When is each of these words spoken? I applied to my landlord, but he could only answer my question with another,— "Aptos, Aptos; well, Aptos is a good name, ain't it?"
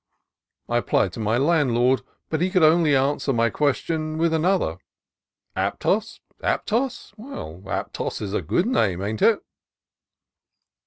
I 0.67 0.77
applied 0.77 1.13
to 1.13 1.19
my 1.19 1.37
landlord, 1.37 2.01
but 2.31 2.41
he 2.41 2.49
could 2.49 2.63
only 2.63 2.95
answer 2.95 3.31
my 3.31 3.51
question 3.51 4.17
with 4.17 4.33
another,— 4.33 4.77
"Aptos, 5.55 6.21
Aptos; 6.43 7.13
well, 7.17 7.61
Aptos 7.67 8.19
is 8.19 8.33
a 8.33 8.41
good 8.41 8.65
name, 8.65 9.03
ain't 9.03 9.21
it?" 9.21 9.43